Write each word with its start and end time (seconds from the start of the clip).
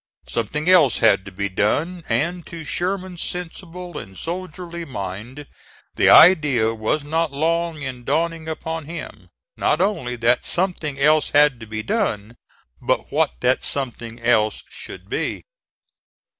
Something 0.27 0.67
else 0.67 0.97
had 0.97 1.25
to 1.25 1.31
be 1.31 1.47
done: 1.47 2.03
and 2.09 2.43
to 2.47 2.63
Sherman's 2.63 3.21
sensible 3.21 3.99
and 3.99 4.17
soldierly 4.17 4.83
mind 4.83 5.45
the 5.95 6.09
idea 6.09 6.73
was 6.73 7.03
not 7.03 7.31
long 7.31 7.83
in 7.83 8.03
dawning 8.03 8.47
upon 8.47 8.85
him, 8.87 9.29
not 9.57 9.79
only 9.79 10.15
that 10.15 10.43
something 10.43 10.97
else 10.99 11.29
had 11.35 11.59
to 11.59 11.67
be 11.67 11.83
done, 11.83 12.35
but 12.81 13.11
what 13.11 13.41
that 13.41 13.61
something 13.61 14.19
else 14.19 14.63
should 14.71 15.07
be. 15.07 15.43